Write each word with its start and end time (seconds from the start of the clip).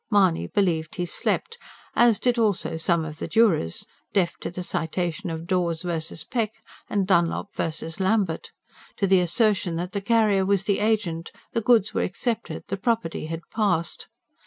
Mahony 0.09 0.47
believed 0.47 0.95
he 0.95 1.05
slept, 1.05 1.59
as 1.95 2.17
did 2.17 2.39
also 2.39 2.75
some 2.75 3.05
of 3.05 3.19
the 3.19 3.27
jurors, 3.27 3.85
deaf 4.13 4.35
to 4.37 4.49
the 4.49 4.63
Citation 4.63 5.29
of 5.29 5.45
Dawes 5.45 5.83
V. 5.83 6.15
Peck 6.31 6.55
and 6.89 7.05
Dunlop 7.05 7.53
V. 7.55 7.69
Lambert; 7.99 8.49
to 8.97 9.05
the 9.05 9.21
assertion 9.21 9.75
that 9.75 9.91
the 9.91 10.01
carrier 10.01 10.43
was 10.43 10.63
the 10.63 10.79
agent, 10.79 11.31
the 11.53 11.61
goods 11.61 11.93
were 11.93 12.01
accepted, 12.01 12.63
the 12.67 12.77
property 12.77 13.27
had 13.27 13.41
"passed." 13.51 14.07